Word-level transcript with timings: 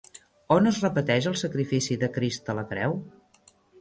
On 0.55 0.69
es 0.69 0.77
repeteix 0.85 1.27
el 1.31 1.37
sacrifici 1.43 1.99
de 2.05 2.09
Crist 2.17 2.51
a 2.55 2.57
la 2.61 2.65
creu? 2.73 2.97